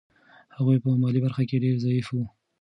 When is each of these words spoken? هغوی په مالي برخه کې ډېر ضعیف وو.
هغوی 0.55 0.77
په 0.83 0.87
مالي 1.01 1.19
برخه 1.25 1.43
کې 1.49 1.61
ډېر 1.63 1.75
ضعیف 1.85 2.07
وو. 2.11 2.25